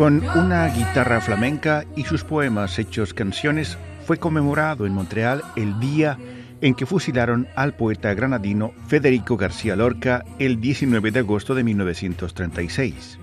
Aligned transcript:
Con 0.00 0.26
una 0.34 0.66
guitarra 0.68 1.20
flamenca 1.20 1.84
y 1.94 2.04
sus 2.04 2.24
poemas 2.24 2.78
hechos 2.78 3.12
canciones, 3.12 3.76
fue 4.06 4.16
conmemorado 4.16 4.86
en 4.86 4.94
Montreal 4.94 5.42
el 5.56 5.78
día 5.78 6.16
en 6.62 6.74
que 6.74 6.86
fusilaron 6.86 7.48
al 7.54 7.74
poeta 7.74 8.14
granadino 8.14 8.72
Federico 8.86 9.36
García 9.36 9.76
Lorca 9.76 10.24
el 10.38 10.58
19 10.58 11.10
de 11.10 11.18
agosto 11.18 11.54
de 11.54 11.64
1936. 11.64 13.18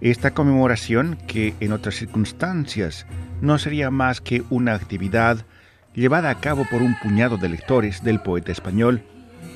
Esta 0.00 0.34
conmemoración, 0.34 1.16
que 1.28 1.54
en 1.60 1.70
otras 1.70 1.94
circunstancias 1.94 3.06
no 3.40 3.56
sería 3.56 3.92
más 3.92 4.20
que 4.20 4.42
una 4.50 4.74
actividad 4.74 5.46
llevada 5.94 6.30
a 6.30 6.40
cabo 6.40 6.66
por 6.68 6.82
un 6.82 6.96
puñado 7.00 7.36
de 7.36 7.50
lectores 7.50 8.02
del 8.02 8.18
poeta 8.18 8.50
español, 8.50 9.04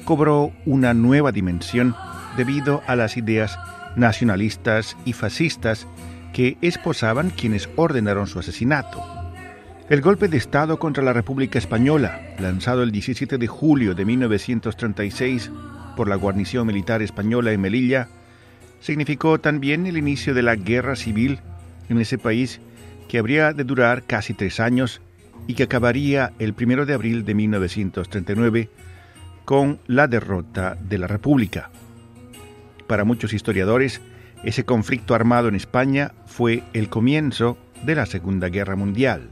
cobró 0.04 0.52
una 0.66 0.94
nueva 0.94 1.32
dimensión 1.32 1.96
debido 2.36 2.84
a 2.86 2.94
las 2.94 3.16
ideas 3.16 3.58
nacionalistas 3.96 4.96
y 5.04 5.12
fascistas 5.12 5.86
que 6.32 6.58
esposaban 6.60 7.30
quienes 7.30 7.68
ordenaron 7.76 8.26
su 8.26 8.38
asesinato. 8.38 9.04
El 9.88 10.00
golpe 10.00 10.28
de 10.28 10.36
Estado 10.36 10.78
contra 10.78 11.02
la 11.02 11.12
República 11.12 11.58
Española, 11.58 12.20
lanzado 12.38 12.82
el 12.82 12.92
17 12.92 13.38
de 13.38 13.46
julio 13.46 13.94
de 13.94 14.04
1936 14.04 15.50
por 15.96 16.08
la 16.08 16.16
guarnición 16.16 16.66
militar 16.66 17.02
española 17.02 17.52
en 17.52 17.60
Melilla, 17.60 18.08
significó 18.80 19.40
también 19.40 19.86
el 19.86 19.96
inicio 19.96 20.34
de 20.34 20.42
la 20.42 20.56
guerra 20.56 20.96
civil 20.96 21.40
en 21.88 22.00
ese 22.00 22.18
país 22.18 22.60
que 23.08 23.18
habría 23.18 23.52
de 23.52 23.64
durar 23.64 24.02
casi 24.02 24.34
tres 24.34 24.60
años 24.60 25.00
y 25.46 25.54
que 25.54 25.62
acabaría 25.62 26.32
el 26.38 26.54
1 26.60 26.86
de 26.86 26.94
abril 26.94 27.24
de 27.24 27.34
1939 27.34 28.70
con 29.44 29.78
la 29.86 30.08
derrota 30.08 30.76
de 30.80 30.98
la 30.98 31.06
República. 31.06 31.70
Para 32.86 33.04
muchos 33.04 33.32
historiadores, 33.32 34.00
ese 34.44 34.64
conflicto 34.64 35.14
armado 35.14 35.48
en 35.48 35.54
España 35.54 36.12
fue 36.26 36.62
el 36.72 36.88
comienzo 36.88 37.58
de 37.84 37.94
la 37.94 38.06
Segunda 38.06 38.48
Guerra 38.48 38.76
Mundial. 38.76 39.30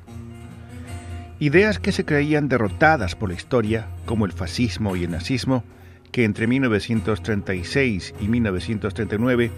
Ideas 1.38 1.78
que 1.78 1.92
se 1.92 2.05
creían 2.05 2.48
derrotadas 2.48 3.14
por 3.14 3.28
la 3.28 3.34
historia, 3.34 3.86
como 4.06 4.24
el 4.27 4.33
fascismo 4.33 4.96
y 4.96 5.05
el 5.05 5.11
nazismo, 5.11 5.64
que 6.11 6.24
entre 6.24 6.46
1936 6.46 8.14
y 8.20 8.28
1939 8.28 9.50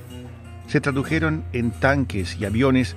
se 0.67 0.81
tradujeron 0.81 1.45
en 1.53 1.71
tanques 1.71 2.39
y 2.41 2.45
aviones 2.45 2.97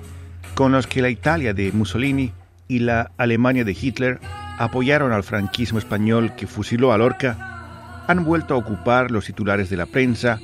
con 0.54 0.72
los 0.72 0.86
que 0.86 1.02
la 1.02 1.10
Italia 1.10 1.54
de 1.54 1.70
Mussolini 1.72 2.32
y 2.68 2.80
la 2.80 3.12
Alemania 3.16 3.64
de 3.64 3.76
Hitler 3.80 4.18
apoyaron 4.58 5.12
al 5.12 5.22
franquismo 5.22 5.78
español 5.78 6.34
que 6.36 6.46
fusiló 6.46 6.92
a 6.92 6.98
Lorca, 6.98 8.04
han 8.06 8.24
vuelto 8.24 8.54
a 8.54 8.58
ocupar 8.58 9.10
los 9.10 9.26
titulares 9.26 9.70
de 9.70 9.76
la 9.76 9.86
prensa 9.86 10.40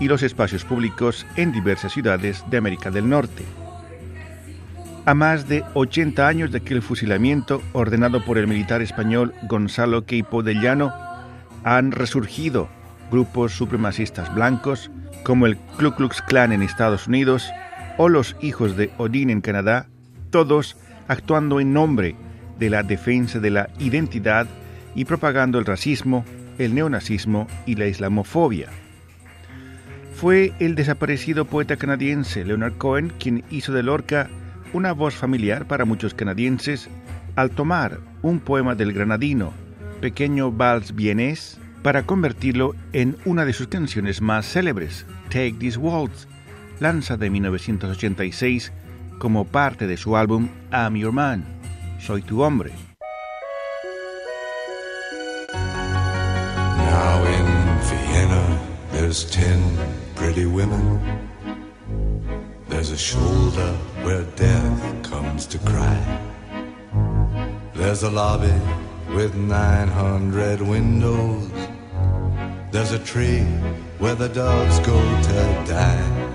y 0.00 0.08
los 0.08 0.22
espacios 0.22 0.64
públicos 0.64 1.26
en 1.36 1.52
diversas 1.52 1.92
ciudades 1.92 2.44
de 2.50 2.58
América 2.58 2.90
del 2.90 3.08
Norte. 3.08 3.44
A 5.04 5.14
más 5.14 5.48
de 5.48 5.64
80 5.74 6.26
años 6.26 6.50
de 6.50 6.58
aquel 6.58 6.82
fusilamiento 6.82 7.62
ordenado 7.72 8.24
por 8.24 8.38
el 8.38 8.48
militar 8.48 8.82
español 8.82 9.32
Gonzalo 9.48 10.04
Queipo 10.04 10.42
de 10.42 10.54
Llano, 10.54 10.92
han 11.62 11.92
resurgido 11.92 12.68
grupos 13.10 13.52
supremacistas 13.52 14.34
blancos 14.34 14.90
como 15.22 15.46
el 15.46 15.56
Ku 15.56 15.92
Klux 15.92 16.22
Klan 16.22 16.52
en 16.52 16.62
Estados 16.62 17.06
Unidos 17.06 17.48
o 17.98 18.08
los 18.08 18.36
Hijos 18.40 18.76
de 18.76 18.90
Odín 18.98 19.30
en 19.30 19.40
Canadá, 19.40 19.86
todos 20.30 20.76
actuando 21.08 21.60
en 21.60 21.72
nombre 21.72 22.16
de 22.58 22.70
la 22.70 22.82
defensa 22.82 23.38
de 23.38 23.50
la 23.50 23.68
identidad 23.78 24.46
y 24.94 25.04
propagando 25.04 25.58
el 25.58 25.66
racismo, 25.66 26.24
el 26.58 26.74
neonazismo 26.74 27.46
y 27.64 27.76
la 27.76 27.86
islamofobia. 27.86 28.68
Fue 30.16 30.54
el 30.60 30.76
desaparecido 30.76 31.44
poeta 31.44 31.76
canadiense 31.76 32.42
Leonard 32.42 32.78
Cohen 32.78 33.12
quien 33.18 33.44
hizo 33.50 33.74
de 33.74 33.82
Lorca 33.82 34.30
una 34.72 34.92
voz 34.92 35.14
familiar 35.14 35.66
para 35.66 35.84
muchos 35.84 36.14
canadienses 36.14 36.88
al 37.34 37.50
tomar 37.50 38.00
un 38.22 38.40
poema 38.40 38.74
del 38.74 38.94
granadino, 38.94 39.52
Pequeño 40.00 40.50
Vals 40.50 40.94
Vienés, 40.94 41.60
para 41.82 42.04
convertirlo 42.04 42.74
en 42.94 43.18
una 43.26 43.44
de 43.44 43.52
sus 43.52 43.68
canciones 43.68 44.22
más 44.22 44.50
célebres, 44.50 45.04
Take 45.28 45.56
This 45.58 45.76
Waltz, 45.76 46.26
lanzada 46.80 47.26
en 47.26 47.32
1986 47.34 48.72
como 49.18 49.44
parte 49.44 49.86
de 49.86 49.98
su 49.98 50.16
álbum 50.16 50.48
I'm 50.72 50.96
Your 50.96 51.12
Man, 51.12 51.44
Soy 51.98 52.22
tu 52.22 52.40
hombre. 52.42 52.72
Pretty 60.16 60.46
women. 60.46 60.84
There's 62.68 62.90
a 62.90 62.96
shoulder 62.96 63.72
where 64.02 64.24
death 64.34 65.10
comes 65.10 65.46
to 65.46 65.58
cry. 65.58 66.00
There's 67.74 68.02
a 68.02 68.10
lobby 68.10 68.58
with 69.14 69.34
900 69.34 70.60
windows. 70.62 71.50
There's 72.72 72.92
a 72.92 72.98
tree 72.98 73.44
where 73.98 74.14
the 74.14 74.28
dogs 74.28 74.78
go 74.80 74.98
to 75.28 75.64
die. 75.66 76.26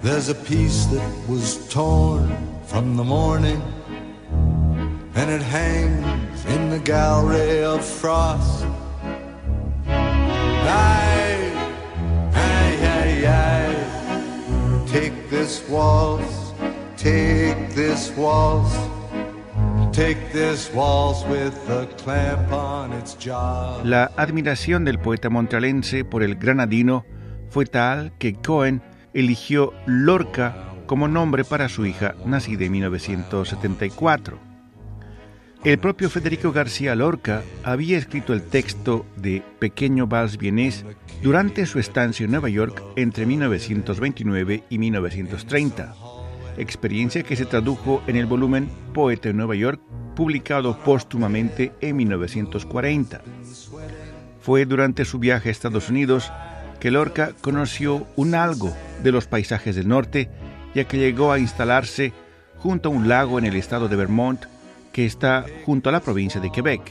There's 0.00 0.28
a 0.28 0.34
piece 0.34 0.86
that 0.86 1.28
was 1.28 1.68
torn 1.68 2.26
from 2.66 2.96
the 2.96 3.04
morning, 3.04 3.60
and 5.14 5.30
it 5.30 5.42
hangs 5.42 6.44
in 6.46 6.70
the 6.70 6.78
gallery 6.78 7.64
of 7.64 7.84
frost. 7.84 8.64
Aye, 9.86 11.07
take 16.96 17.56
this 17.74 18.12
waltz, 18.16 18.74
take 19.92 20.18
this 20.32 20.70
waltz 20.74 21.24
with 21.28 21.54
clamp 22.02 22.52
on 22.52 22.92
its 22.92 23.16
jaw. 23.18 23.80
La 23.84 24.10
admiración 24.16 24.84
del 24.84 24.98
poeta 24.98 25.30
montrealense 25.30 26.04
por 26.04 26.22
el 26.22 26.36
granadino 26.36 27.04
fue 27.50 27.66
tal 27.66 28.12
que 28.18 28.34
Cohen 28.34 28.82
eligió 29.14 29.72
Lorca 29.86 30.54
como 30.86 31.08
nombre 31.08 31.44
para 31.44 31.68
su 31.68 31.86
hija 31.86 32.14
nacida 32.24 32.64
en 32.64 32.72
1974. 32.72 34.47
El 35.64 35.78
propio 35.78 36.08
Federico 36.08 36.52
García 36.52 36.94
Lorca 36.94 37.42
había 37.64 37.98
escrito 37.98 38.32
el 38.32 38.42
texto 38.42 39.04
de 39.16 39.42
Pequeño 39.58 40.06
Vals 40.06 40.38
Vienés 40.38 40.84
durante 41.20 41.66
su 41.66 41.80
estancia 41.80 42.24
en 42.24 42.30
Nueva 42.30 42.48
York 42.48 42.80
entre 42.94 43.26
1929 43.26 44.62
y 44.70 44.78
1930, 44.78 45.94
experiencia 46.58 47.24
que 47.24 47.34
se 47.34 47.44
tradujo 47.44 48.04
en 48.06 48.14
el 48.14 48.26
volumen 48.26 48.70
Poeta 48.94 49.30
en 49.30 49.36
Nueva 49.36 49.56
York, 49.56 49.80
publicado 50.14 50.78
póstumamente 50.78 51.72
en 51.80 51.96
1940. 51.96 53.20
Fue 54.40 54.64
durante 54.64 55.04
su 55.04 55.18
viaje 55.18 55.48
a 55.48 55.52
Estados 55.52 55.90
Unidos 55.90 56.30
que 56.78 56.92
Lorca 56.92 57.32
conoció 57.40 58.06
un 58.14 58.36
algo 58.36 58.72
de 59.02 59.10
los 59.10 59.26
paisajes 59.26 59.74
del 59.74 59.88
norte, 59.88 60.30
ya 60.76 60.84
que 60.84 60.98
llegó 60.98 61.32
a 61.32 61.40
instalarse 61.40 62.12
junto 62.58 62.90
a 62.90 62.92
un 62.92 63.08
lago 63.08 63.40
en 63.40 63.44
el 63.44 63.56
estado 63.56 63.88
de 63.88 63.96
Vermont, 63.96 64.46
que 64.98 65.06
está 65.06 65.46
junto 65.64 65.88
a 65.88 65.92
la 65.92 66.00
provincia 66.00 66.40
de 66.40 66.50
Quebec. 66.50 66.90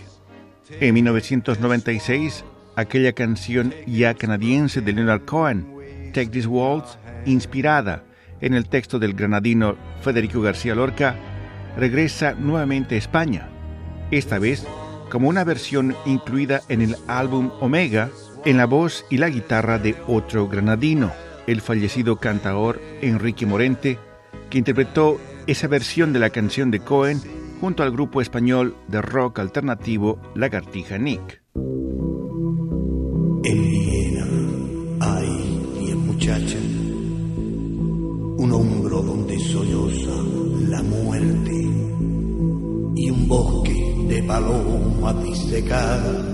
En 0.80 0.94
1996, 0.94 2.46
aquella 2.78 3.12
canción 3.12 3.74
ya 3.86 4.14
canadiense 4.14 4.80
de 4.80 4.94
Leonard 4.94 5.26
Cohen, 5.26 5.68
Take 6.14 6.28
This 6.30 6.46
Waltz, 6.46 6.98
inspirada 7.26 8.06
en 8.40 8.54
el 8.54 8.70
texto 8.70 8.98
del 8.98 9.12
granadino 9.12 9.76
Federico 10.00 10.40
García 10.40 10.74
Lorca, 10.74 11.18
regresa 11.76 12.32
nuevamente 12.32 12.96
a 12.96 12.98
España, 12.98 13.50
esta 14.10 14.40
vez 14.40 14.66
como 15.12 15.28
una 15.28 15.44
versión 15.44 15.94
incluida 16.06 16.62
en 16.70 16.84
el 16.84 16.96
álbum 17.10 17.52
Omega, 17.60 18.10
en 18.46 18.56
la 18.56 18.68
voz 18.68 19.04
y 19.10 19.18
la 19.18 19.28
guitarra 19.28 19.80
de 19.80 19.98
otro 20.08 20.48
granadino, 20.48 21.12
el 21.46 21.60
fallecido 21.60 22.16
cantador 22.16 22.82
Enrique 23.02 23.46
Morente, 23.46 24.00
que 24.50 24.60
interpretó 24.60 25.20
esa 25.46 25.68
versión 25.68 26.14
de 26.14 26.20
la 26.20 26.30
canción 26.30 26.72
de 26.72 26.80
Cohen 26.80 27.20
junto 27.60 27.84
al 27.84 27.92
grupo 27.92 28.22
español 28.22 28.76
de 28.88 29.02
rock 29.02 29.40
alternativo 29.40 30.20
Lagartija 30.36 30.98
Nick. 30.98 31.42
En 33.44 33.62
Viena 33.70 34.28
hay 35.00 35.62
diez 35.80 35.96
muchachas, 35.96 36.64
un 38.38 38.52
hombro 38.52 39.02
donde 39.02 39.40
solloza 39.40 40.22
la 40.68 40.84
muerte 40.84 41.54
y 42.96 43.10
un 43.10 43.28
bosque 43.28 43.96
de 44.08 44.24
palomas 44.24 45.24
disecadas. 45.24 46.26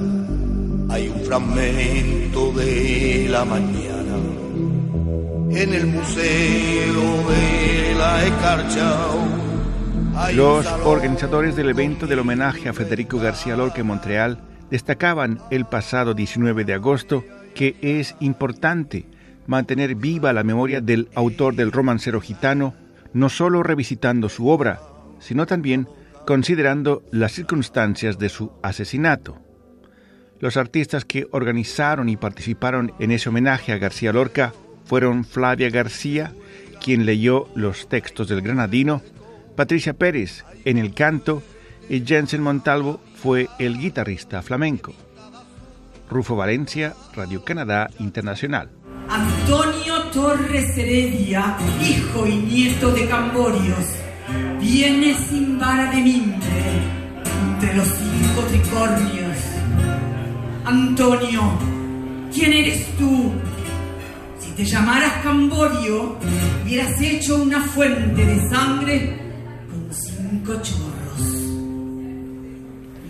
Hay 0.89 1.07
un 1.09 1.21
fragmento 1.21 2.51
de 2.53 3.27
la 3.29 3.45
mañana 3.45 4.17
en 5.49 5.73
el 5.73 5.87
museo 5.87 7.29
de 7.29 7.95
la 7.97 8.25
escarcha. 8.25 9.42
Los 10.35 10.67
organizadores 10.85 11.55
del 11.55 11.69
evento 11.69 12.05
del 12.05 12.19
homenaje 12.19 12.69
a 12.69 12.73
Federico 12.73 13.17
García 13.17 13.57
Lorca 13.57 13.81
en 13.81 13.87
Montreal 13.87 14.39
destacaban 14.69 15.39
el 15.49 15.65
pasado 15.65 16.13
19 16.13 16.65
de 16.65 16.73
agosto 16.75 17.25
que 17.55 17.75
es 17.81 18.15
importante 18.19 19.07
mantener 19.47 19.95
viva 19.95 20.31
la 20.31 20.43
memoria 20.43 20.81
del 20.81 21.09
autor 21.15 21.55
del 21.55 21.71
romancero 21.71 22.21
gitano, 22.21 22.75
no 23.13 23.27
solo 23.29 23.63
revisitando 23.63 24.29
su 24.29 24.49
obra, 24.49 24.79
sino 25.19 25.47
también 25.47 25.87
considerando 26.27 27.03
las 27.11 27.31
circunstancias 27.31 28.19
de 28.19 28.29
su 28.29 28.51
asesinato. 28.61 29.39
Los 30.39 30.57
artistas 30.57 31.05
que 31.05 31.27
organizaron 31.31 32.07
y 32.07 32.17
participaron 32.17 32.93
en 32.99 33.11
ese 33.11 33.29
homenaje 33.29 33.71
a 33.71 33.79
García 33.79 34.13
Lorca 34.13 34.53
fueron 34.85 35.25
Flavia 35.25 35.71
García, 35.71 36.33
quien 36.83 37.05
leyó 37.05 37.47
los 37.55 37.89
textos 37.89 38.27
del 38.27 38.41
granadino, 38.41 39.01
Patricia 39.55 39.93
Pérez 39.93 40.43
en 40.65 40.77
el 40.77 40.93
canto 40.93 41.43
y 41.89 42.03
Jensen 42.05 42.41
Montalvo 42.41 42.99
fue 43.15 43.49
el 43.59 43.77
guitarrista 43.77 44.41
flamenco. 44.41 44.93
Rufo 46.09 46.35
Valencia, 46.35 46.93
Radio 47.15 47.43
Canadá 47.43 47.89
Internacional. 47.99 48.69
Antonio 49.09 50.03
Torres 50.11 50.77
Heredia, 50.77 51.57
hijo 51.81 52.25
y 52.27 52.35
nieto 52.35 52.91
de 52.91 53.07
Camborios, 53.07 53.85
viene 54.59 55.13
sin 55.15 55.59
vara 55.59 55.91
de 55.91 56.01
mimbre 56.01 56.47
entre 57.51 57.75
los 57.75 57.87
cinco 57.87 58.41
tricornios. 58.49 59.37
Antonio, 60.65 61.41
¿quién 62.33 62.53
eres 62.53 62.87
tú? 62.97 63.31
Si 64.39 64.51
te 64.51 64.65
llamaras 64.65 65.21
Camborio, 65.23 66.17
hubieras 66.63 66.99
hecho 67.01 67.41
una 67.41 67.61
fuente 67.61 68.25
de 68.25 68.49
sangre 68.49 69.22
cinco 70.33 70.53
chorros. 70.63 71.23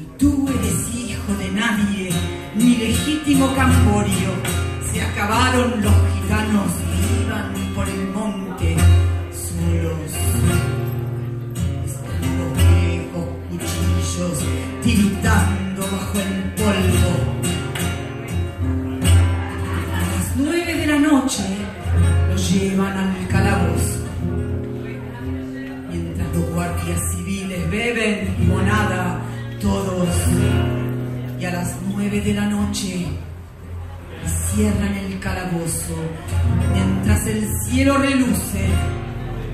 Y 0.02 0.18
tú 0.18 0.46
eres 0.50 0.96
hijo 0.96 1.34
de 1.40 1.52
nadie, 1.52 2.10
ni 2.56 2.76
legítimo 2.76 3.56
Camborio. 3.56 4.30
Se 4.92 5.02
acabaron 5.02 5.82
los 5.82 5.94
gitanos 6.14 6.72
que 6.90 6.98
iban 7.24 7.54
por 7.76 7.88
el 7.88 8.08
monte 8.10 8.76
solos. 9.32 10.12
Están 11.86 12.24
los 12.40 12.52
viejos 12.62 13.28
cuchillos 13.50 14.38
tiritando 14.84 15.82
bajo 15.82 16.20
el 16.20 16.34
polvo. 16.58 17.13
Civiles 27.12 27.70
beben 27.70 28.36
limonada, 28.40 29.20
todos. 29.62 30.10
Y 31.40 31.46
a 31.46 31.52
las 31.52 31.76
nueve 31.88 32.22
de 32.22 32.34
la 32.34 32.46
noche 32.48 33.08
cierran 34.26 34.94
el 34.96 35.20
calabozo, 35.20 35.96
mientras 36.74 37.26
el 37.28 37.48
cielo 37.66 37.98
reluce 37.98 38.68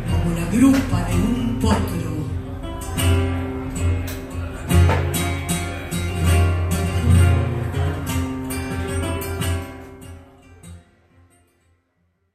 como 0.09 0.35
la 0.35 0.45
grupa 0.51 1.03
de 1.09 1.15
un 1.15 1.38